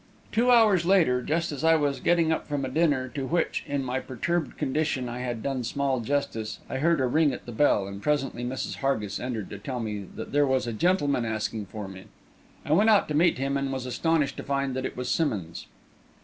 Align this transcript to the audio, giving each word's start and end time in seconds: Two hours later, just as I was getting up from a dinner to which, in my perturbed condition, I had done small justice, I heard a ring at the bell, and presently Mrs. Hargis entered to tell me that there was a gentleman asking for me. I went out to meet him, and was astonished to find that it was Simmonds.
Two 0.31 0.49
hours 0.49 0.83
later, 0.83 1.21
just 1.21 1.51
as 1.51 1.63
I 1.63 1.75
was 1.75 1.99
getting 1.99 2.31
up 2.31 2.47
from 2.47 2.65
a 2.65 2.69
dinner 2.69 3.07
to 3.09 3.27
which, 3.27 3.63
in 3.67 3.83
my 3.83 3.99
perturbed 3.99 4.57
condition, 4.57 5.07
I 5.07 5.19
had 5.19 5.43
done 5.43 5.63
small 5.63 5.99
justice, 5.99 6.57
I 6.67 6.77
heard 6.77 6.99
a 6.99 7.05
ring 7.05 7.31
at 7.33 7.45
the 7.45 7.51
bell, 7.51 7.85
and 7.85 8.01
presently 8.01 8.43
Mrs. 8.43 8.77
Hargis 8.77 9.19
entered 9.19 9.51
to 9.51 9.59
tell 9.59 9.79
me 9.79 10.07
that 10.15 10.31
there 10.31 10.47
was 10.47 10.65
a 10.65 10.73
gentleman 10.73 11.23
asking 11.23 11.67
for 11.67 11.87
me. 11.87 12.05
I 12.65 12.73
went 12.73 12.89
out 12.89 13.07
to 13.09 13.13
meet 13.13 13.37
him, 13.37 13.55
and 13.57 13.71
was 13.71 13.85
astonished 13.85 14.37
to 14.37 14.43
find 14.43 14.75
that 14.75 14.87
it 14.87 14.97
was 14.97 15.07
Simmonds. 15.07 15.67